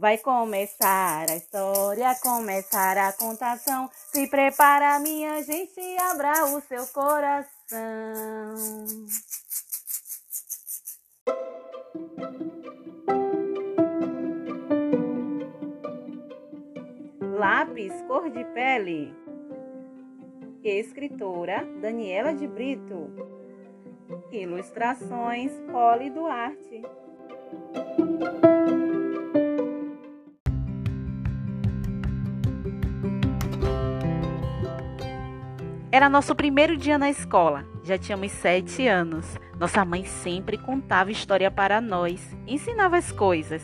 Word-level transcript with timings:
Vai 0.00 0.16
começar 0.16 1.30
a 1.30 1.36
história, 1.36 2.14
começar 2.22 2.96
a 2.96 3.12
contação. 3.12 3.90
Se 4.10 4.26
prepara, 4.28 4.98
minha 4.98 5.42
gente, 5.42 5.78
abra 5.98 6.46
o 6.46 6.60
seu 6.62 6.86
coração. 6.86 8.54
Lápis 17.20 17.92
cor 18.08 18.30
de 18.30 18.42
pele. 18.54 19.14
Escritora 20.64 21.62
Daniela 21.82 22.32
de 22.32 22.48
Brito. 22.48 23.10
Ilustrações 24.32 25.52
Poli 25.70 26.08
Duarte. 26.08 26.80
Era 36.00 36.08
nosso 36.08 36.34
primeiro 36.34 36.78
dia 36.78 36.96
na 36.96 37.10
escola. 37.10 37.66
Já 37.82 37.98
tínhamos 37.98 38.32
sete 38.32 38.88
anos. 38.88 39.38
Nossa 39.58 39.84
mãe 39.84 40.06
sempre 40.06 40.56
contava 40.56 41.12
história 41.12 41.50
para 41.50 41.78
nós, 41.78 42.34
ensinava 42.46 42.96
as 42.96 43.12
coisas. 43.12 43.62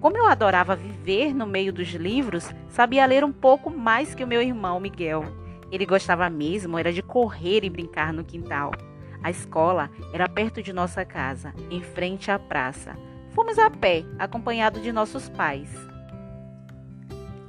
Como 0.00 0.16
eu 0.16 0.24
adorava 0.24 0.74
viver 0.74 1.34
no 1.34 1.46
meio 1.46 1.74
dos 1.74 1.88
livros, 1.88 2.50
sabia 2.70 3.04
ler 3.04 3.22
um 3.22 3.30
pouco 3.30 3.68
mais 3.68 4.14
que 4.14 4.24
o 4.24 4.26
meu 4.26 4.40
irmão 4.40 4.80
Miguel. 4.80 5.26
Ele 5.70 5.84
gostava 5.84 6.30
mesmo 6.30 6.78
era 6.78 6.90
de 6.90 7.02
correr 7.02 7.62
e 7.64 7.68
brincar 7.68 8.14
no 8.14 8.24
quintal. 8.24 8.70
A 9.22 9.30
escola 9.30 9.90
era 10.10 10.26
perto 10.26 10.62
de 10.62 10.72
nossa 10.72 11.04
casa, 11.04 11.52
em 11.70 11.82
frente 11.82 12.30
à 12.30 12.38
praça. 12.38 12.96
Fomos 13.34 13.58
a 13.58 13.68
pé, 13.68 14.06
acompanhado 14.18 14.80
de 14.80 14.90
nossos 14.90 15.28
pais. 15.28 15.68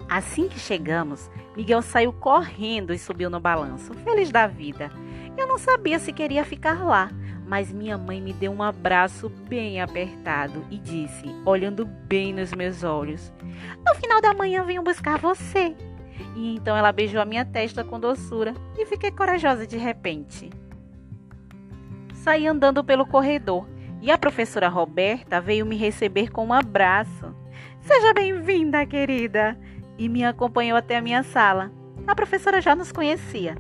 Assim 0.08 0.48
que 0.48 0.60
chegamos, 0.60 1.30
Miguel 1.56 1.82
saiu 1.82 2.14
correndo 2.14 2.94
e 2.94 3.00
subiu 3.00 3.30
no 3.30 3.40
balanço, 3.40 3.94
feliz 3.96 4.32
da 4.32 4.46
vida. 4.46 4.92
Eu 5.38 5.48
não 5.48 5.58
sabia 5.58 6.00
se 6.00 6.14
queria 6.14 6.46
ficar 6.46 6.86
lá, 6.86 7.10
mas 7.46 7.72
minha 7.72 7.98
mãe 7.98 8.22
me 8.22 8.32
deu 8.32 8.52
um 8.52 8.64
abraço 8.64 9.30
bem 9.30 9.82
apertado 9.82 10.66
e 10.70 10.78
disse, 10.78 11.26
olhando 11.46 11.86
bem 11.86 12.34
nos 12.34 12.54
meus 12.54 12.84
olhos: 12.84 13.34
No 13.86 13.96
final 13.96 14.22
da 14.22 14.34
manhã 14.34 14.64
venho 14.64 14.84
buscar 14.84 15.18
você. 15.18 15.76
E 16.36 16.56
então 16.56 16.78
ela 16.78 16.92
beijou 16.92 17.22
a 17.22 17.26
minha 17.26 17.44
testa 17.44 17.84
com 17.84 18.00
doçura 18.00 18.54
e 18.78 18.86
fiquei 18.86 19.12
corajosa 19.12 19.68
de 19.68 19.78
repente. 19.78 20.50
Saí 22.14 22.48
andando 22.48 22.84
pelo 22.84 23.06
corredor 23.06 23.68
e 24.02 24.12
a 24.12 24.18
professora 24.18 24.70
Roberta 24.70 25.42
veio 25.42 25.66
me 25.66 25.76
receber 25.76 26.30
com 26.32 26.46
um 26.46 26.54
abraço. 26.54 27.36
Seja 27.82 28.14
bem-vinda, 28.14 28.86
querida! 28.86 29.58
E 29.98 30.10
me 30.10 30.24
acompanhou 30.24 30.78
até 30.78 30.98
a 30.98 31.02
minha 31.02 31.24
sala. 31.24 31.72
A 32.08 32.16
professora 32.16 32.62
já 32.62 32.76
nos 32.76 32.92
conhecia. 32.92 33.56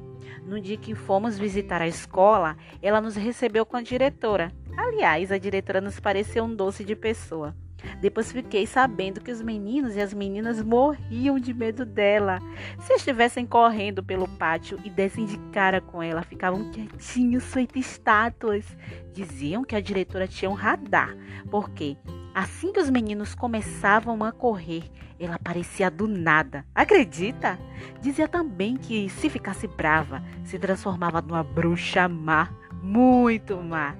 No 0.45 0.61
dia 0.61 0.77
que 0.77 0.93
fomos 0.93 1.37
visitar 1.37 1.81
a 1.81 1.87
escola, 1.87 2.55
ela 2.81 3.01
nos 3.01 3.15
recebeu 3.15 3.65
com 3.65 3.77
a 3.77 3.81
diretora. 3.81 4.51
Aliás, 4.77 5.31
a 5.31 5.37
diretora 5.37 5.81
nos 5.81 5.99
pareceu 5.99 6.43
um 6.43 6.55
doce 6.55 6.83
de 6.83 6.95
pessoa. 6.95 7.55
Depois 7.99 8.31
fiquei 8.31 8.65
sabendo 8.65 9.21
que 9.21 9.31
os 9.31 9.41
meninos 9.41 9.95
e 9.95 10.01
as 10.01 10.13
meninas 10.13 10.61
morriam 10.63 11.39
de 11.39 11.53
medo 11.53 11.85
dela. 11.85 12.39
Se 12.79 12.93
estivessem 12.93 13.45
correndo 13.45 14.03
pelo 14.03 14.27
pátio 14.27 14.79
e 14.83 14.89
dessem 14.89 15.25
de 15.25 15.37
cara 15.51 15.81
com 15.81 16.01
ela, 16.01 16.23
ficavam 16.23 16.71
quietinhos, 16.71 17.43
feitos 17.45 17.85
estátuas. 17.85 18.65
Diziam 19.13 19.63
que 19.63 19.75
a 19.75 19.81
diretora 19.81 20.27
tinha 20.27 20.49
um 20.49 20.55
radar, 20.55 21.15
porque 21.49 21.97
assim 22.35 22.73
que 22.73 22.81
os 22.81 22.89
meninos 22.89 23.33
começavam 23.33 24.21
a 24.21 24.31
correr, 24.31 24.91
ela 25.17 25.35
aparecia 25.35 25.89
do 25.89 26.05
nada. 26.05 26.65
Acredita? 26.75 27.57
Dizia 28.01 28.27
também 28.27 28.75
que 28.75 29.07
se 29.07 29.29
ficasse 29.29 29.67
brava, 29.69 30.21
se 30.43 30.59
transformava 30.59 31.21
numa 31.21 31.43
bruxa 31.43 32.09
má, 32.09 32.49
muito 32.83 33.55
má. 33.55 33.95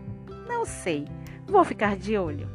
Não 0.49 0.65
sei, 0.65 1.07
vou 1.47 1.63
ficar 1.63 1.95
de 1.95 2.17
olho. 2.17 2.49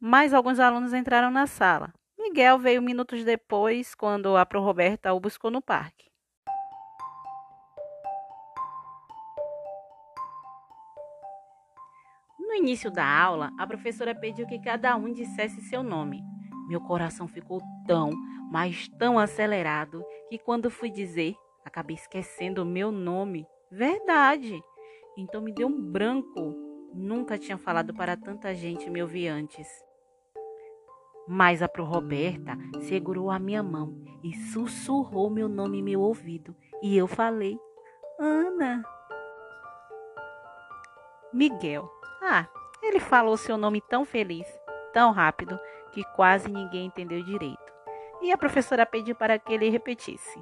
Mais 0.00 0.32
alguns 0.32 0.58
alunos 0.58 0.94
entraram 0.94 1.30
na 1.30 1.46
sala. 1.46 1.92
Miguel 2.18 2.58
veio 2.58 2.80
minutos 2.80 3.24
depois, 3.24 3.94
quando 3.94 4.36
a 4.36 4.46
Pro 4.46 4.62
Roberta 4.62 5.12
o 5.12 5.20
buscou 5.20 5.50
no 5.50 5.60
parque. 5.60 6.11
No 12.52 12.58
início 12.58 12.90
da 12.90 13.06
aula, 13.06 13.50
a 13.58 13.66
professora 13.66 14.14
pediu 14.14 14.46
que 14.46 14.58
cada 14.58 14.94
um 14.94 15.10
dissesse 15.10 15.62
seu 15.62 15.82
nome. 15.82 16.22
Meu 16.68 16.82
coração 16.82 17.26
ficou 17.26 17.62
tão, 17.86 18.10
mas 18.50 18.88
tão 18.98 19.18
acelerado 19.18 20.04
que 20.28 20.36
quando 20.38 20.70
fui 20.70 20.90
dizer, 20.90 21.34
acabei 21.64 21.96
esquecendo 21.96 22.62
o 22.62 22.66
meu 22.66 22.92
nome. 22.92 23.46
Verdade! 23.70 24.62
Então 25.16 25.40
me 25.40 25.50
deu 25.50 25.66
um 25.66 25.80
branco. 25.80 26.54
Nunca 26.92 27.38
tinha 27.38 27.56
falado 27.56 27.94
para 27.94 28.18
tanta 28.18 28.54
gente 28.54 28.90
me 28.90 29.00
ouvir 29.00 29.28
antes. 29.28 29.66
Mas 31.26 31.62
a 31.62 31.68
Pro 31.68 31.86
Roberta 31.86 32.54
segurou 32.80 33.30
a 33.30 33.38
minha 33.38 33.62
mão 33.62 34.04
e 34.22 34.34
sussurrou 34.34 35.30
meu 35.30 35.48
nome 35.48 35.78
em 35.78 35.82
meu 35.82 36.02
ouvido. 36.02 36.54
E 36.82 36.94
eu 36.94 37.06
falei: 37.06 37.58
Ana. 38.20 38.84
Miguel. 41.32 42.01
Ah, 42.24 42.46
ele 42.80 43.00
falou 43.00 43.36
seu 43.36 43.56
nome 43.56 43.80
tão 43.80 44.04
feliz, 44.04 44.46
tão 44.92 45.10
rápido, 45.10 45.58
que 45.90 46.04
quase 46.14 46.48
ninguém 46.48 46.86
entendeu 46.86 47.20
direito. 47.24 47.72
E 48.22 48.30
a 48.30 48.38
professora 48.38 48.86
pediu 48.86 49.16
para 49.16 49.40
que 49.40 49.52
ele 49.52 49.68
repetisse. 49.68 50.40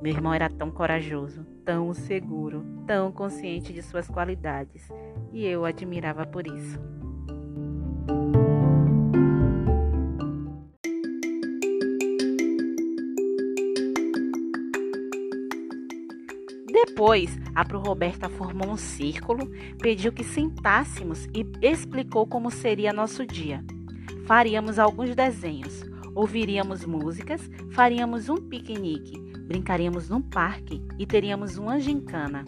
Meu 0.00 0.14
irmão 0.14 0.32
era 0.32 0.48
tão 0.48 0.70
corajoso, 0.70 1.44
tão 1.66 1.92
seguro, 1.92 2.64
tão 2.86 3.12
consciente 3.12 3.74
de 3.74 3.82
suas 3.82 4.08
qualidades, 4.08 4.88
e 5.30 5.44
eu 5.44 5.66
admirava 5.66 6.24
por 6.24 6.46
isso. 6.46 6.80
Depois, 16.98 17.38
a 17.54 17.64
Pro 17.64 17.78
Roberta 17.78 18.28
formou 18.28 18.72
um 18.72 18.76
círculo, 18.76 19.48
pediu 19.80 20.12
que 20.12 20.24
sentássemos 20.24 21.28
e 21.32 21.46
explicou 21.62 22.26
como 22.26 22.50
seria 22.50 22.92
nosso 22.92 23.24
dia. 23.24 23.64
Faríamos 24.26 24.80
alguns 24.80 25.14
desenhos, 25.14 25.84
ouviríamos 26.12 26.84
músicas, 26.84 27.48
faríamos 27.70 28.28
um 28.28 28.36
piquenique, 28.38 29.16
brincaríamos 29.46 30.08
num 30.08 30.20
parque 30.20 30.82
e 30.98 31.06
teríamos 31.06 31.56
uma 31.56 31.78
gincana. 31.78 32.44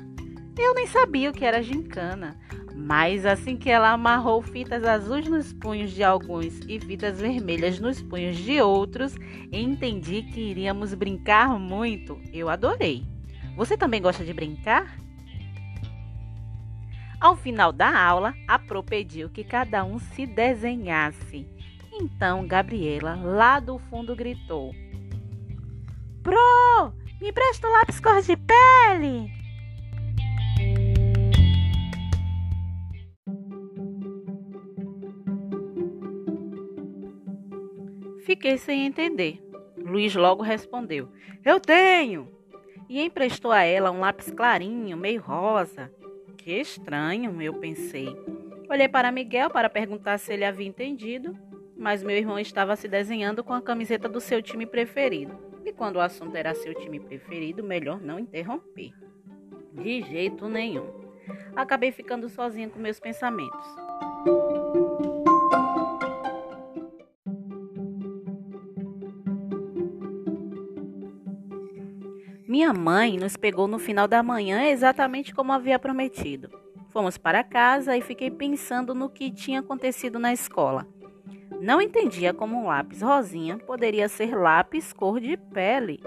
Eu 0.59 0.75
nem 0.75 0.89
sabia 0.89 1.31
o 1.31 1.33
que 1.33 1.45
era 1.45 1.63
gincana, 1.63 2.37
mas 2.75 3.25
assim 3.25 3.57
que 3.57 3.71
ela 3.71 3.93
amarrou 3.93 4.43
fitas 4.43 4.83
azuis 4.83 5.29
nos 5.29 5.53
punhos 5.53 5.93
de 5.93 6.03
alguns 6.03 6.59
e 6.67 6.81
fitas 6.81 7.21
vermelhas 7.21 7.79
nos 7.79 8.03
punhos 8.03 8.37
de 8.37 8.61
outros, 8.61 9.15
entendi 9.53 10.23
que 10.23 10.41
iríamos 10.41 10.93
brincar 10.93 11.57
muito. 11.57 12.21
Eu 12.33 12.49
adorei. 12.49 13.20
Você 13.57 13.77
também 13.77 14.01
gosta 14.01 14.25
de 14.25 14.33
brincar? 14.33 14.99
Ao 17.21 17.37
final 17.37 17.71
da 17.71 18.03
aula, 18.03 18.35
a 18.49 18.59
Pro 18.59 18.83
pediu 18.83 19.29
que 19.29 19.45
cada 19.45 19.85
um 19.85 19.99
se 19.99 20.27
desenhasse. 20.27 21.47
Então 21.93 22.47
Gabriela, 22.47 23.15
lá 23.15 23.61
do 23.61 23.79
fundo, 23.79 24.17
gritou: 24.17 24.75
Pro, 26.23 26.95
me 27.21 27.29
empresta 27.29 27.69
um 27.69 27.73
lápis 27.73 28.01
cor 28.01 28.23
de 28.23 28.37
pele! 28.37 29.31
Fiquei 38.25 38.57
sem 38.57 38.87
entender. 38.87 39.43
Luiz 39.77 40.15
logo 40.15 40.43
respondeu: 40.43 41.11
Eu 41.45 41.61
tenho! 41.61 42.40
E 42.91 43.01
emprestou 43.01 43.53
a 43.53 43.63
ela 43.63 43.93
um 43.93 44.01
lápis 44.01 44.33
clarinho, 44.33 44.97
meio 44.97 45.21
rosa. 45.21 45.93
Que 46.37 46.51
estranho, 46.61 47.41
eu 47.41 47.55
pensei. 47.55 48.09
Olhei 48.69 48.89
para 48.89 49.13
Miguel 49.13 49.49
para 49.49 49.71
perguntar 49.71 50.19
se 50.19 50.33
ele 50.33 50.45
havia 50.45 50.67
entendido, 50.67 51.39
mas 51.77 52.03
meu 52.03 52.17
irmão 52.17 52.37
estava 52.37 52.75
se 52.75 52.89
desenhando 52.89 53.45
com 53.45 53.55
a 53.55 53.63
camiseta 53.63 54.09
do 54.09 54.21
seu 54.21 54.43
time 54.43 54.67
preferido. 54.67 55.39
E 55.65 55.73
quando 55.73 55.97
o 55.97 56.01
assunto 56.01 56.35
era 56.35 56.53
seu 56.53 56.75
time 56.75 56.99
preferido, 56.99 57.63
melhor 57.63 58.01
não 58.01 58.19
interromper. 58.19 58.93
De 59.73 60.03
jeito 60.03 60.49
nenhum. 60.49 60.91
Acabei 61.55 61.93
ficando 61.93 62.29
sozinha 62.29 62.69
com 62.69 62.81
meus 62.81 62.99
pensamentos. 62.99 63.67
Minha 72.61 72.75
mãe 72.75 73.17
nos 73.17 73.39
pegou 73.39 73.67
no 73.67 73.79
final 73.79 74.07
da 74.07 74.23
manhã 74.23 74.67
exatamente 74.67 75.35
como 75.35 75.51
havia 75.51 75.79
prometido. 75.79 76.51
Fomos 76.91 77.17
para 77.17 77.43
casa 77.43 77.97
e 77.97 78.03
fiquei 78.03 78.31
pensando 78.31 78.95
no 78.95 79.09
que 79.09 79.31
tinha 79.31 79.61
acontecido 79.61 80.19
na 80.19 80.31
escola. 80.31 80.87
Não 81.59 81.81
entendia 81.81 82.35
como 82.35 82.59
um 82.59 82.67
lápis 82.67 83.01
rosinha 83.01 83.57
poderia 83.57 84.11
ser 84.11 84.37
lápis 84.37 84.93
cor 84.93 85.19
de 85.19 85.39
pele. 85.39 86.03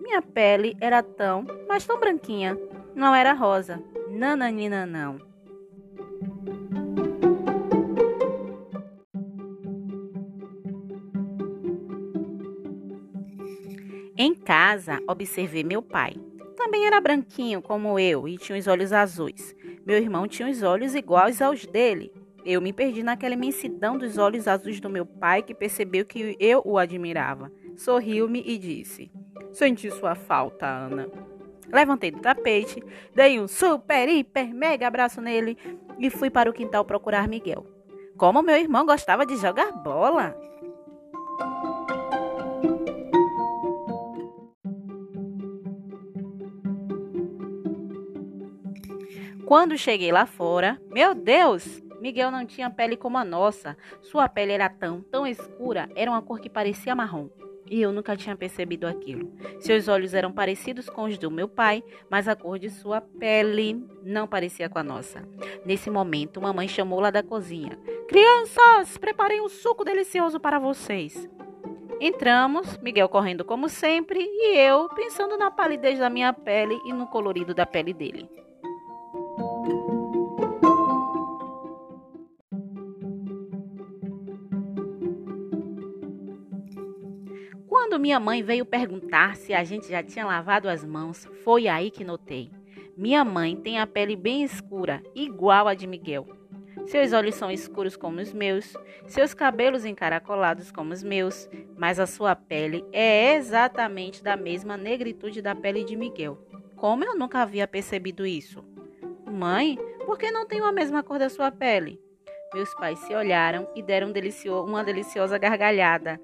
Minha 0.00 0.22
pele 0.22 0.76
era 0.80 1.02
tão, 1.02 1.44
mas 1.68 1.84
tão 1.84 1.98
branquinha. 1.98 2.56
Não 2.94 3.12
era 3.12 3.32
rosa. 3.32 3.82
Nananina 4.08 4.86
não. 4.86 5.18
Em 14.26 14.34
casa, 14.34 15.00
observei 15.06 15.62
meu 15.62 15.80
pai. 15.80 16.16
Também 16.56 16.84
era 16.84 17.00
branquinho 17.00 17.62
como 17.62 17.96
eu 17.96 18.26
e 18.26 18.36
tinha 18.36 18.58
os 18.58 18.66
olhos 18.66 18.92
azuis. 18.92 19.54
Meu 19.86 19.98
irmão 19.98 20.26
tinha 20.26 20.50
os 20.50 20.64
olhos 20.64 20.96
iguais 20.96 21.40
aos 21.40 21.64
dele. 21.64 22.12
Eu 22.44 22.60
me 22.60 22.72
perdi 22.72 23.04
naquela 23.04 23.34
imensidão 23.34 23.96
dos 23.96 24.18
olhos 24.18 24.48
azuis 24.48 24.80
do 24.80 24.90
meu 24.90 25.06
pai, 25.06 25.44
que 25.44 25.54
percebeu 25.54 26.04
que 26.04 26.36
eu 26.40 26.60
o 26.64 26.76
admirava. 26.76 27.52
Sorriu-me 27.76 28.42
e 28.44 28.58
disse: 28.58 29.12
Senti 29.52 29.88
sua 29.92 30.16
falta, 30.16 30.66
Ana. 30.66 31.08
Levantei 31.72 32.10
do 32.10 32.18
tapete, 32.18 32.82
dei 33.14 33.38
um 33.38 33.46
super, 33.46 34.08
hiper, 34.08 34.52
mega 34.52 34.88
abraço 34.88 35.20
nele 35.20 35.56
e 36.00 36.10
fui 36.10 36.30
para 36.30 36.50
o 36.50 36.52
quintal 36.52 36.84
procurar 36.84 37.28
Miguel. 37.28 37.64
Como 38.16 38.42
meu 38.42 38.56
irmão 38.56 38.84
gostava 38.84 39.24
de 39.24 39.36
jogar 39.36 39.70
bola! 39.70 40.36
Quando 49.46 49.78
cheguei 49.78 50.10
lá 50.10 50.26
fora, 50.26 50.76
meu 50.90 51.14
Deus! 51.14 51.80
Miguel 52.00 52.32
não 52.32 52.44
tinha 52.44 52.68
pele 52.68 52.96
como 52.96 53.16
a 53.16 53.24
nossa. 53.24 53.76
Sua 54.02 54.28
pele 54.28 54.50
era 54.50 54.68
tão, 54.68 55.00
tão 55.02 55.24
escura, 55.24 55.88
era 55.94 56.10
uma 56.10 56.20
cor 56.20 56.40
que 56.40 56.50
parecia 56.50 56.96
marrom. 56.96 57.28
E 57.70 57.80
eu 57.80 57.92
nunca 57.92 58.16
tinha 58.16 58.34
percebido 58.34 58.88
aquilo. 58.88 59.32
Seus 59.60 59.86
olhos 59.86 60.14
eram 60.14 60.32
parecidos 60.32 60.90
com 60.90 61.04
os 61.04 61.16
do 61.16 61.30
meu 61.30 61.48
pai, 61.48 61.84
mas 62.10 62.26
a 62.26 62.34
cor 62.34 62.58
de 62.58 62.68
sua 62.70 63.00
pele 63.00 63.86
não 64.02 64.26
parecia 64.26 64.68
com 64.68 64.80
a 64.80 64.82
nossa. 64.82 65.22
Nesse 65.64 65.90
momento, 65.90 66.40
mamãe 66.40 66.66
chamou 66.66 66.98
lá 66.98 67.12
da 67.12 67.22
cozinha: 67.22 67.78
Crianças, 68.08 68.98
preparei 68.98 69.40
um 69.40 69.48
suco 69.48 69.84
delicioso 69.84 70.40
para 70.40 70.58
vocês. 70.58 71.28
Entramos, 72.00 72.76
Miguel 72.78 73.08
correndo 73.08 73.44
como 73.44 73.68
sempre 73.68 74.18
e 74.20 74.58
eu 74.58 74.88
pensando 74.88 75.38
na 75.38 75.52
palidez 75.52 76.00
da 76.00 76.10
minha 76.10 76.32
pele 76.32 76.76
e 76.84 76.92
no 76.92 77.06
colorido 77.06 77.54
da 77.54 77.64
pele 77.64 77.94
dele. 77.94 78.28
Quando 87.96 88.02
minha 88.02 88.20
mãe 88.20 88.42
veio 88.42 88.66
perguntar 88.66 89.36
se 89.36 89.54
a 89.54 89.64
gente 89.64 89.88
já 89.88 90.02
tinha 90.02 90.26
lavado 90.26 90.68
as 90.68 90.84
mãos, 90.84 91.26
foi 91.42 91.66
aí 91.66 91.90
que 91.90 92.04
notei. 92.04 92.50
Minha 92.94 93.24
mãe 93.24 93.56
tem 93.56 93.78
a 93.78 93.86
pele 93.86 94.14
bem 94.14 94.44
escura, 94.44 95.02
igual 95.14 95.66
a 95.66 95.72
de 95.72 95.86
Miguel. 95.86 96.26
Seus 96.84 97.14
olhos 97.14 97.36
são 97.36 97.50
escuros 97.50 97.96
como 97.96 98.20
os 98.20 98.34
meus, 98.34 98.74
seus 99.06 99.32
cabelos 99.32 99.86
encaracolados 99.86 100.70
como 100.70 100.92
os 100.92 101.02
meus, 101.02 101.48
mas 101.74 101.98
a 101.98 102.06
sua 102.06 102.36
pele 102.36 102.84
é 102.92 103.34
exatamente 103.34 104.22
da 104.22 104.36
mesma 104.36 104.76
negritude 104.76 105.40
da 105.40 105.54
pele 105.54 105.82
de 105.82 105.96
Miguel. 105.96 106.38
Como 106.76 107.02
eu 107.02 107.16
nunca 107.16 107.40
havia 107.40 107.66
percebido 107.66 108.26
isso? 108.26 108.62
Mãe, 109.24 109.78
por 110.04 110.18
que 110.18 110.30
não 110.30 110.46
tenho 110.46 110.66
a 110.66 110.72
mesma 110.72 111.02
cor 111.02 111.18
da 111.18 111.30
sua 111.30 111.50
pele? 111.50 111.98
Meus 112.52 112.74
pais 112.74 112.98
se 112.98 113.14
olharam 113.14 113.66
e 113.74 113.82
deram 113.82 114.12
uma 114.66 114.84
deliciosa 114.84 115.38
gargalhada. 115.38 116.20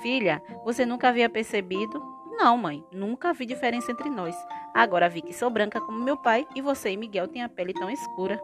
Filha, 0.00 0.42
você 0.64 0.86
nunca 0.86 1.08
havia 1.08 1.28
percebido? 1.28 2.02
Não, 2.30 2.56
mãe, 2.56 2.82
nunca 2.90 3.34
vi 3.34 3.44
diferença 3.44 3.92
entre 3.92 4.08
nós. 4.08 4.34
Agora 4.72 5.10
vi 5.10 5.20
que 5.20 5.34
sou 5.34 5.50
branca 5.50 5.78
como 5.78 6.02
meu 6.02 6.16
pai 6.16 6.46
e 6.54 6.62
você 6.62 6.90
e 6.90 6.96
Miguel 6.96 7.28
têm 7.28 7.42
a 7.42 7.48
pele 7.50 7.74
tão 7.74 7.90
escura. 7.90 8.40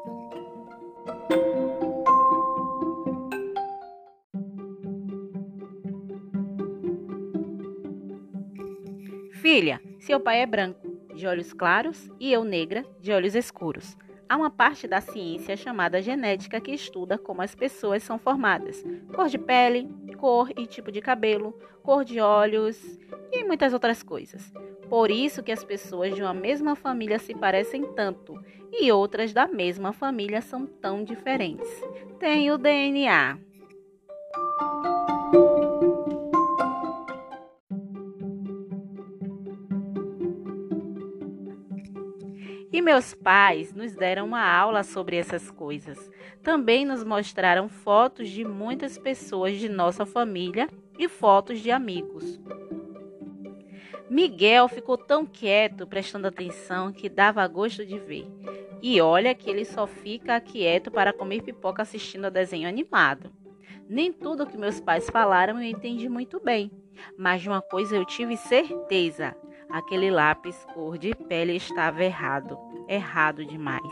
Filha, 9.40 9.80
seu 9.98 10.20
pai 10.20 10.42
é 10.42 10.46
branco, 10.46 10.86
de 11.14 11.26
olhos 11.26 11.54
claros, 11.54 12.10
e 12.20 12.30
eu 12.30 12.44
negra, 12.44 12.84
de 13.00 13.12
olhos 13.12 13.34
escuros. 13.34 13.96
Há 14.28 14.36
uma 14.36 14.50
parte 14.50 14.88
da 14.88 15.00
ciência 15.00 15.56
chamada 15.56 16.02
genética 16.02 16.60
que 16.60 16.72
estuda 16.72 17.16
como 17.16 17.42
as 17.42 17.54
pessoas 17.54 18.02
são 18.02 18.18
formadas: 18.18 18.84
cor 19.14 19.28
de 19.28 19.38
pele, 19.38 19.88
cor 20.16 20.50
e 20.56 20.66
tipo 20.66 20.90
de 20.90 21.00
cabelo, 21.00 21.52
cor 21.82 22.04
de 22.04 22.20
olhos 22.20 22.98
e 23.30 23.44
muitas 23.44 23.72
outras 23.72 24.02
coisas. 24.02 24.52
Por 24.88 25.10
isso 25.10 25.42
que 25.42 25.52
as 25.52 25.64
pessoas 25.64 26.14
de 26.14 26.22
uma 26.22 26.34
mesma 26.34 26.74
família 26.76 27.18
se 27.18 27.34
parecem 27.34 27.84
tanto 27.94 28.34
e 28.72 28.90
outras 28.92 29.32
da 29.32 29.46
mesma 29.46 29.92
família 29.92 30.40
são 30.40 30.66
tão 30.66 31.02
diferentes. 31.04 31.68
Tem 32.18 32.50
o 32.50 32.58
DNA. 32.58 33.38
E 42.76 42.82
meus 42.82 43.14
pais 43.14 43.72
nos 43.72 43.94
deram 43.94 44.26
uma 44.26 44.46
aula 44.46 44.82
sobre 44.82 45.16
essas 45.16 45.50
coisas. 45.50 46.10
Também 46.42 46.84
nos 46.84 47.02
mostraram 47.02 47.70
fotos 47.70 48.28
de 48.28 48.44
muitas 48.44 48.98
pessoas 48.98 49.58
de 49.58 49.66
nossa 49.66 50.04
família 50.04 50.68
e 50.98 51.08
fotos 51.08 51.60
de 51.60 51.70
amigos. 51.70 52.38
Miguel 54.10 54.68
ficou 54.68 54.98
tão 54.98 55.24
quieto, 55.24 55.86
prestando 55.86 56.26
atenção, 56.26 56.92
que 56.92 57.08
dava 57.08 57.48
gosto 57.48 57.82
de 57.86 57.98
ver. 57.98 58.26
E 58.82 59.00
olha 59.00 59.34
que 59.34 59.48
ele 59.48 59.64
só 59.64 59.86
fica 59.86 60.38
quieto 60.38 60.90
para 60.90 61.14
comer 61.14 61.40
pipoca 61.40 61.80
assistindo 61.80 62.26
a 62.26 62.30
desenho 62.30 62.68
animado. 62.68 63.32
Nem 63.88 64.12
tudo 64.12 64.46
que 64.46 64.58
meus 64.58 64.80
pais 64.80 65.08
falaram 65.08 65.58
eu 65.62 65.66
entendi 65.66 66.10
muito 66.10 66.38
bem, 66.38 66.70
mas 67.16 67.40
de 67.40 67.48
uma 67.48 67.62
coisa 67.62 67.96
eu 67.96 68.04
tive 68.04 68.36
certeza: 68.36 69.34
aquele 69.70 70.10
lápis 70.10 70.64
cor 70.74 70.98
de 70.98 71.14
pele 71.14 71.56
estava 71.56 72.04
errado, 72.04 72.58
errado 72.88 73.44
demais. 73.44 73.82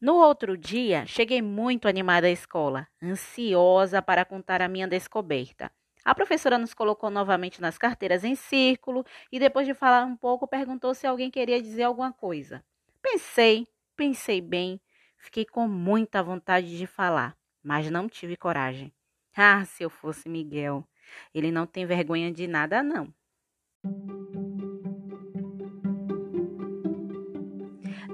No 0.00 0.14
outro 0.14 0.56
dia, 0.56 1.04
cheguei 1.04 1.42
muito 1.42 1.86
animada 1.86 2.26
à 2.26 2.30
escola, 2.30 2.88
ansiosa 3.02 4.00
para 4.00 4.24
contar 4.24 4.62
a 4.62 4.68
minha 4.68 4.88
descoberta. 4.88 5.70
A 6.02 6.14
professora 6.14 6.56
nos 6.56 6.72
colocou 6.72 7.10
novamente 7.10 7.60
nas 7.60 7.76
carteiras 7.76 8.24
em 8.24 8.34
círculo 8.34 9.04
e, 9.30 9.38
depois 9.38 9.66
de 9.66 9.74
falar 9.74 10.06
um 10.06 10.16
pouco, 10.16 10.48
perguntou 10.48 10.94
se 10.94 11.06
alguém 11.06 11.30
queria 11.30 11.60
dizer 11.60 11.82
alguma 11.82 12.12
coisa. 12.12 12.64
Pensei, 13.02 13.66
pensei 13.94 14.40
bem, 14.40 14.80
fiquei 15.18 15.44
com 15.44 15.68
muita 15.68 16.22
vontade 16.22 16.78
de 16.78 16.86
falar, 16.86 17.36
mas 17.62 17.90
não 17.90 18.08
tive 18.08 18.36
coragem. 18.36 18.90
Ah, 19.36 19.64
se 19.66 19.82
eu 19.82 19.90
fosse 19.90 20.28
Miguel! 20.28 20.89
Ele 21.34 21.50
não 21.50 21.66
tem 21.66 21.86
vergonha 21.86 22.32
de 22.32 22.46
nada, 22.46 22.82
não. 22.82 23.12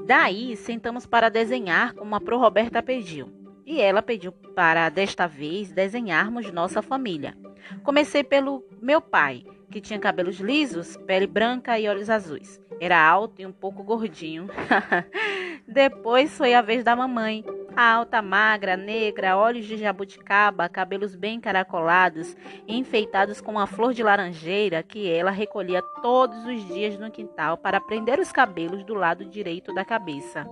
Daí 0.07 0.57
sentamos 0.57 1.05
para 1.05 1.29
desenhar 1.29 1.93
como 1.93 2.15
a 2.15 2.21
Pro 2.21 2.39
Roberta 2.39 2.81
pediu. 2.81 3.29
E 3.67 3.81
ela 3.81 4.01
pediu 4.01 4.31
para, 4.31 4.89
desta 4.89 5.27
vez, 5.27 5.73
desenharmos 5.73 6.53
nossa 6.53 6.81
família. 6.81 7.37
Comecei 7.83 8.23
pelo 8.23 8.65
meu 8.81 9.01
pai, 9.01 9.43
que 9.69 9.81
tinha 9.81 9.99
cabelos 9.99 10.37
lisos, 10.37 10.97
pele 10.99 11.27
branca 11.27 11.77
e 11.77 11.89
olhos 11.89 12.09
azuis. 12.09 12.61
Era 12.81 13.05
alto 13.05 13.43
e 13.43 13.47
um 13.47 13.51
pouco 13.51 13.83
gordinho. 13.83 14.47
Depois 15.67 16.37
foi 16.37 16.55
a 16.55 16.63
vez 16.63 16.85
da 16.85 16.95
mamãe, 16.95 17.45
alta, 17.77 18.23
magra, 18.23 18.77
negra, 18.77 19.37
olhos 19.37 19.67
de 19.67 19.77
jabuticaba, 19.77 20.69
cabelos 20.69 21.15
bem 21.15 21.39
caracolados, 21.39 22.35
enfeitados 22.67 23.41
com 23.41 23.53
uma 23.53 23.67
flor 23.67 23.93
de 23.93 24.03
laranjeira 24.03 24.83
que 24.83 25.11
ela 25.11 25.31
recolhia 25.31 25.83
todos 26.01 26.45
os 26.47 26.67
dias 26.67 26.99
no 26.99 27.11
quintal 27.11 27.59
para 27.59 27.81
prender 27.81 28.19
os 28.19 28.33
cabelos 28.33 28.83
do 28.83 28.95
lado 28.95 29.27
direito 29.27 29.75
da 29.75 29.85
cabeça. 29.85 30.49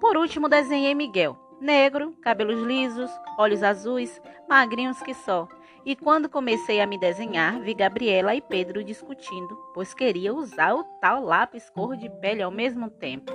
Por 0.00 0.16
último, 0.16 0.48
desenhei 0.48 0.94
Miguel, 0.94 1.38
negro, 1.60 2.12
cabelos 2.20 2.60
lisos, 2.62 3.10
olhos 3.38 3.62
azuis, 3.62 4.20
magrinhos 4.48 5.00
que 5.00 5.14
só. 5.14 5.46
E 5.86 5.94
quando 5.94 6.28
comecei 6.28 6.80
a 6.80 6.86
me 6.86 6.98
desenhar, 6.98 7.60
vi 7.60 7.72
Gabriela 7.72 8.34
e 8.34 8.42
Pedro 8.42 8.82
discutindo, 8.82 9.56
pois 9.72 9.94
queria 9.94 10.34
usar 10.34 10.74
o 10.74 10.84
tal 11.00 11.24
lápis 11.24 11.70
cor 11.70 11.96
de 11.96 12.10
pele 12.20 12.42
ao 12.42 12.50
mesmo 12.50 12.90
tempo. 12.90 13.32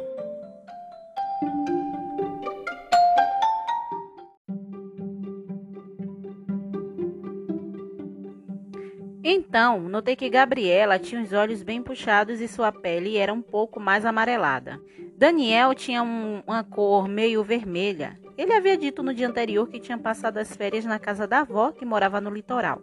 Então, 9.53 9.79
notei 9.81 10.15
que 10.15 10.31
Gabriela 10.31 10.97
tinha 10.97 11.21
os 11.21 11.31
olhos 11.31 11.61
bem 11.61 11.79
puxados 11.79 12.41
e 12.41 12.47
sua 12.47 12.71
pele 12.71 13.17
era 13.17 13.31
um 13.31 13.39
pouco 13.39 13.79
mais 13.79 14.03
amarelada. 14.03 14.81
Daniel 15.15 15.75
tinha 15.75 16.01
um, 16.01 16.41
uma 16.47 16.63
cor 16.63 17.07
meio 17.07 17.43
vermelha. 17.43 18.19
Ele 18.35 18.51
havia 18.51 18.75
dito 18.75 19.03
no 19.03 19.13
dia 19.13 19.27
anterior 19.27 19.69
que 19.69 19.79
tinha 19.79 19.95
passado 19.95 20.39
as 20.39 20.55
férias 20.55 20.85
na 20.85 20.97
casa 20.97 21.27
da 21.27 21.41
avó, 21.41 21.71
que 21.71 21.85
morava 21.85 22.19
no 22.19 22.31
litoral. 22.31 22.81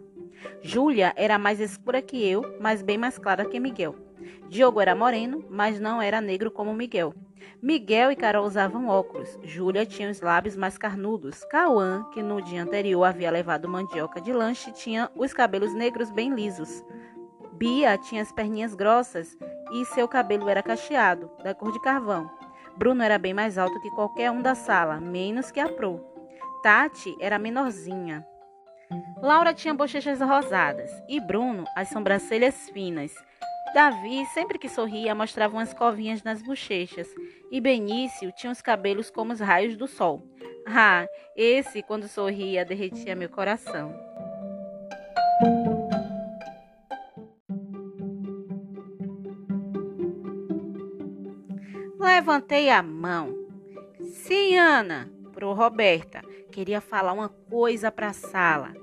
Júlia 0.61 1.11
era 1.17 1.37
mais 1.37 1.59
escura 1.59 2.01
que 2.01 2.25
eu, 2.25 2.57
mas 2.61 2.81
bem 2.81 2.97
mais 2.97 3.17
clara 3.17 3.43
que 3.43 3.59
Miguel. 3.59 3.93
Diogo 4.47 4.79
era 4.79 4.95
moreno, 4.95 5.43
mas 5.49 5.77
não 5.77 6.01
era 6.01 6.21
negro 6.21 6.49
como 6.49 6.73
Miguel. 6.73 7.13
Miguel 7.61 8.11
e 8.11 8.15
Carol 8.15 8.45
usavam 8.45 8.87
óculos. 8.87 9.37
Júlia 9.43 9.85
tinha 9.85 10.09
os 10.09 10.21
lábios 10.21 10.55
mais 10.55 10.77
carnudos. 10.77 11.43
Cauã, 11.45 12.05
que 12.11 12.21
no 12.21 12.41
dia 12.41 12.63
anterior 12.63 13.03
havia 13.03 13.31
levado 13.31 13.67
mandioca 13.69 14.19
de 14.19 14.33
lanche, 14.33 14.71
tinha 14.71 15.09
os 15.15 15.33
cabelos 15.33 15.73
negros 15.73 16.11
bem 16.11 16.33
lisos. 16.33 16.83
Bia 17.53 17.97
tinha 17.97 18.21
as 18.21 18.31
perninhas 18.31 18.73
grossas 18.73 19.37
e 19.71 19.85
seu 19.85 20.07
cabelo 20.07 20.49
era 20.49 20.63
cacheado, 20.63 21.29
da 21.43 21.53
cor 21.53 21.71
de 21.71 21.79
carvão. 21.81 22.29
Bruno 22.75 23.03
era 23.03 23.17
bem 23.17 23.33
mais 23.33 23.57
alto 23.57 23.79
que 23.81 23.91
qualquer 23.91 24.31
um 24.31 24.41
da 24.41 24.55
sala, 24.55 24.99
menos 24.99 25.51
que 25.51 25.59
a 25.59 25.67
Pro. 25.69 26.03
Tati 26.63 27.15
era 27.19 27.37
menorzinha. 27.37 28.25
Laura 29.21 29.53
tinha 29.53 29.73
bochechas 29.73 30.19
rosadas 30.19 30.91
e 31.07 31.19
Bruno 31.19 31.63
as 31.75 31.89
sobrancelhas 31.89 32.69
finas. 32.69 33.13
Davi, 33.73 34.25
sempre 34.33 34.59
que 34.59 34.67
sorria, 34.67 35.15
mostrava 35.15 35.55
umas 35.55 35.73
covinhas 35.73 36.23
nas 36.23 36.41
bochechas, 36.41 37.07
e 37.49 37.61
Benício 37.61 38.31
tinha 38.33 38.51
os 38.51 38.61
cabelos 38.61 39.09
como 39.09 39.31
os 39.31 39.39
raios 39.39 39.77
do 39.77 39.87
sol. 39.87 40.27
Ah, 40.65 41.07
esse, 41.35 41.81
quando 41.81 42.07
sorria, 42.07 42.65
derretia 42.65 43.15
meu 43.15 43.29
coração. 43.29 43.95
Levantei 51.97 52.69
a 52.69 52.83
mão. 52.83 53.33
Sim, 54.13 54.57
Ana, 54.57 55.09
pro 55.31 55.53
Roberta. 55.53 56.21
Queria 56.51 56.81
falar 56.81 57.13
uma 57.13 57.29
coisa 57.29 57.91
para 57.91 58.07
a 58.07 58.13
sala. 58.13 58.73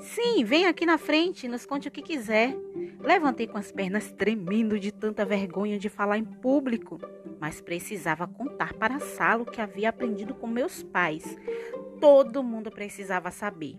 Sim, 0.00 0.44
vem 0.44 0.66
aqui 0.66 0.86
na 0.86 0.98
frente, 0.98 1.48
nos 1.48 1.66
conte 1.66 1.88
o 1.88 1.90
que 1.90 2.00
quiser. 2.00 2.54
Levantei 3.06 3.46
com 3.46 3.56
as 3.56 3.70
pernas 3.70 4.10
tremendo 4.10 4.80
de 4.80 4.90
tanta 4.90 5.24
vergonha 5.24 5.78
de 5.78 5.88
falar 5.88 6.18
em 6.18 6.24
público, 6.24 6.98
mas 7.38 7.60
precisava 7.60 8.26
contar 8.26 8.72
para 8.72 8.96
a 8.96 9.00
sala 9.00 9.44
o 9.44 9.46
que 9.46 9.60
havia 9.60 9.90
aprendido 9.90 10.34
com 10.34 10.48
meus 10.48 10.82
pais. 10.82 11.38
Todo 12.00 12.42
mundo 12.42 12.68
precisava 12.68 13.30
saber. 13.30 13.78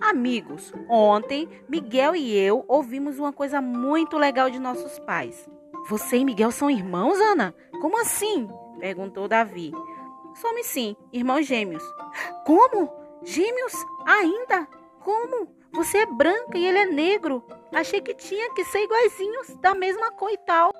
Amigos, 0.00 0.72
ontem 0.88 1.46
Miguel 1.68 2.16
e 2.16 2.34
eu 2.34 2.64
ouvimos 2.66 3.18
uma 3.18 3.30
coisa 3.30 3.60
muito 3.60 4.16
legal 4.16 4.48
de 4.48 4.58
nossos 4.58 4.98
pais. 5.00 5.46
Você 5.90 6.16
e 6.16 6.24
Miguel 6.24 6.50
são 6.50 6.70
irmãos, 6.70 7.20
Ana? 7.20 7.54
Como 7.82 8.00
assim? 8.00 8.48
perguntou 8.80 9.28
Davi. 9.28 9.70
Somos 10.34 10.64
sim, 10.64 10.96
irmãos 11.12 11.44
gêmeos. 11.44 11.84
Como? 12.46 12.90
Gêmeos? 13.22 13.74
Ainda? 14.06 14.66
Como? 15.00 15.55
Você 15.76 15.98
é 15.98 16.06
branca 16.06 16.56
e 16.56 16.64
ele 16.64 16.78
é 16.78 16.86
negro. 16.86 17.44
Achei 17.70 18.00
que 18.00 18.14
tinha 18.14 18.50
que 18.54 18.64
ser 18.64 18.82
iguaizinhos, 18.82 19.54
da 19.60 19.74
mesma 19.74 20.10
cor 20.10 20.30
e 20.30 20.38
tal. 20.38 20.72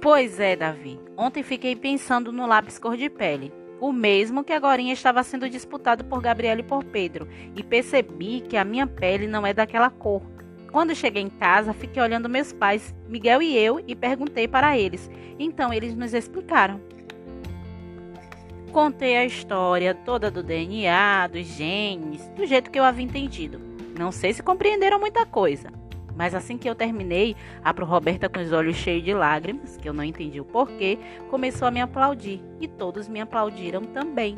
Pois 0.00 0.40
é, 0.40 0.56
Davi. 0.56 0.98
Ontem 1.16 1.44
fiquei 1.44 1.76
pensando 1.76 2.32
no 2.32 2.44
lápis 2.44 2.76
cor 2.76 2.96
de 2.96 3.08
pele. 3.08 3.52
O 3.80 3.92
mesmo 3.92 4.42
que 4.42 4.52
agora 4.52 4.82
estava 4.82 5.22
sendo 5.22 5.48
disputado 5.48 6.04
por 6.06 6.20
Gabriela 6.20 6.60
e 6.60 6.64
por 6.64 6.82
Pedro. 6.82 7.28
E 7.54 7.62
percebi 7.62 8.40
que 8.40 8.56
a 8.56 8.64
minha 8.64 8.86
pele 8.88 9.28
não 9.28 9.46
é 9.46 9.54
daquela 9.54 9.90
cor. 9.90 10.22
Quando 10.70 10.94
cheguei 10.94 11.22
em 11.22 11.30
casa, 11.30 11.72
fiquei 11.72 12.02
olhando 12.02 12.28
meus 12.28 12.52
pais, 12.52 12.94
Miguel 13.08 13.40
e 13.40 13.56
eu, 13.56 13.82
e 13.86 13.96
perguntei 13.96 14.46
para 14.46 14.78
eles. 14.78 15.10
Então 15.38 15.72
eles 15.72 15.94
nos 15.94 16.12
explicaram. 16.12 16.80
Contei 18.70 19.16
a 19.16 19.24
história 19.24 19.94
toda 19.94 20.30
do 20.30 20.42
DNA, 20.42 21.26
dos 21.28 21.46
genes, 21.46 22.28
do 22.36 22.46
jeito 22.46 22.70
que 22.70 22.78
eu 22.78 22.84
havia 22.84 23.04
entendido. 23.04 23.58
Não 23.98 24.12
sei 24.12 24.32
se 24.32 24.42
compreenderam 24.42 25.00
muita 25.00 25.24
coisa, 25.24 25.70
mas 26.14 26.34
assim 26.34 26.58
que 26.58 26.68
eu 26.68 26.74
terminei, 26.74 27.34
a 27.64 27.72
Pro 27.72 27.86
Roberta 27.86 28.28
com 28.28 28.40
os 28.40 28.52
olhos 28.52 28.76
cheios 28.76 29.04
de 29.04 29.14
lágrimas, 29.14 29.76
que 29.76 29.88
eu 29.88 29.94
não 29.94 30.04
entendi 30.04 30.38
o 30.40 30.44
porquê, 30.44 30.98
começou 31.30 31.66
a 31.66 31.70
me 31.70 31.80
aplaudir 31.80 32.42
e 32.60 32.68
todos 32.68 33.08
me 33.08 33.20
aplaudiram 33.20 33.82
também. 33.82 34.36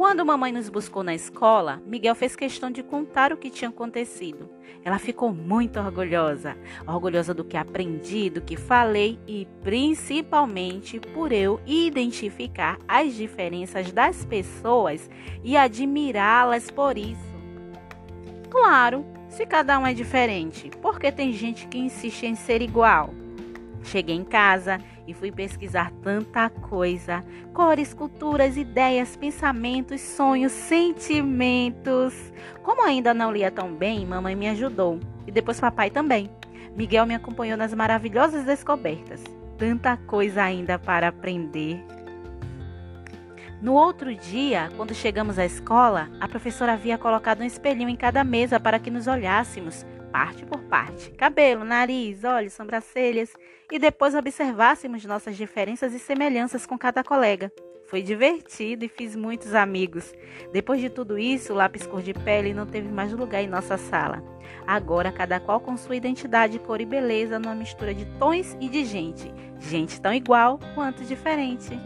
Quando 0.00 0.24
mamãe 0.24 0.50
nos 0.50 0.70
buscou 0.70 1.02
na 1.02 1.14
escola, 1.14 1.82
Miguel 1.84 2.14
fez 2.14 2.34
questão 2.34 2.70
de 2.70 2.82
contar 2.82 3.34
o 3.34 3.36
que 3.36 3.50
tinha 3.50 3.68
acontecido. 3.68 4.48
Ela 4.82 4.98
ficou 4.98 5.30
muito 5.30 5.78
orgulhosa, 5.78 6.56
orgulhosa 6.86 7.34
do 7.34 7.44
que 7.44 7.54
aprendi, 7.54 8.30
do 8.30 8.40
que 8.40 8.56
falei 8.56 9.20
e 9.28 9.46
principalmente 9.62 10.98
por 10.98 11.32
eu 11.32 11.60
identificar 11.66 12.78
as 12.88 13.12
diferenças 13.12 13.92
das 13.92 14.24
pessoas 14.24 15.10
e 15.44 15.54
admirá-las 15.54 16.70
por 16.70 16.96
isso. 16.96 17.34
Claro, 18.48 19.04
se 19.28 19.44
cada 19.44 19.78
um 19.78 19.86
é 19.86 19.92
diferente, 19.92 20.70
porque 20.80 21.12
tem 21.12 21.30
gente 21.34 21.68
que 21.68 21.76
insiste 21.76 22.24
em 22.24 22.34
ser 22.34 22.62
igual. 22.62 23.19
Cheguei 23.82 24.14
em 24.14 24.24
casa 24.24 24.78
e 25.06 25.14
fui 25.14 25.32
pesquisar 25.32 25.90
tanta 26.02 26.48
coisa: 26.50 27.24
cores, 27.52 27.94
culturas, 27.94 28.56
ideias, 28.56 29.16
pensamentos, 29.16 30.00
sonhos, 30.00 30.52
sentimentos. 30.52 32.14
Como 32.62 32.84
ainda 32.84 33.14
não 33.14 33.32
lia 33.32 33.50
tão 33.50 33.74
bem, 33.74 34.06
mamãe 34.06 34.34
me 34.34 34.48
ajudou 34.48 35.00
e 35.26 35.32
depois 35.32 35.60
papai 35.60 35.90
também. 35.90 36.30
Miguel 36.76 37.06
me 37.06 37.14
acompanhou 37.14 37.56
nas 37.56 37.74
maravilhosas 37.74 38.44
descobertas. 38.44 39.22
Tanta 39.58 39.96
coisa 39.96 40.42
ainda 40.42 40.78
para 40.78 41.08
aprender. 41.08 41.84
No 43.60 43.74
outro 43.74 44.14
dia, 44.14 44.70
quando 44.74 44.94
chegamos 44.94 45.38
à 45.38 45.44
escola, 45.44 46.08
a 46.18 46.26
professora 46.26 46.72
havia 46.72 46.96
colocado 46.96 47.40
um 47.42 47.44
espelhinho 47.44 47.90
em 47.90 47.96
cada 47.96 48.24
mesa 48.24 48.58
para 48.58 48.78
que 48.78 48.90
nos 48.90 49.06
olhássemos, 49.06 49.84
parte 50.10 50.44
por 50.44 50.62
parte: 50.64 51.10
cabelo, 51.12 51.64
nariz, 51.64 52.24
olhos, 52.24 52.52
sobrancelhas, 52.52 53.32
e 53.70 53.78
depois 53.78 54.14
observássemos 54.14 55.04
nossas 55.04 55.36
diferenças 55.36 55.94
e 55.94 55.98
semelhanças 55.98 56.66
com 56.66 56.78
cada 56.78 57.02
colega. 57.02 57.52
Foi 57.86 58.02
divertido 58.02 58.84
e 58.84 58.88
fiz 58.88 59.16
muitos 59.16 59.52
amigos. 59.52 60.14
Depois 60.52 60.80
de 60.80 60.88
tudo 60.88 61.18
isso, 61.18 61.52
o 61.52 61.56
lápis 61.56 61.88
cor 61.88 62.00
de 62.00 62.14
pele 62.14 62.54
não 62.54 62.64
teve 62.64 62.88
mais 62.88 63.12
lugar 63.12 63.42
em 63.42 63.48
nossa 63.48 63.76
sala. 63.76 64.22
Agora, 64.64 65.10
cada 65.10 65.40
qual 65.40 65.58
com 65.58 65.76
sua 65.76 65.96
identidade, 65.96 66.60
cor 66.60 66.80
e 66.80 66.86
beleza, 66.86 67.40
numa 67.40 67.54
mistura 67.54 67.92
de 67.92 68.04
tons 68.16 68.56
e 68.60 68.68
de 68.68 68.84
gente. 68.84 69.34
Gente 69.58 70.00
tão 70.00 70.14
igual 70.14 70.60
quanto 70.76 71.04
diferente. 71.04 71.76